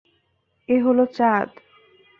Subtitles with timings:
[0.69, 1.49] এ হলো চাঁদ।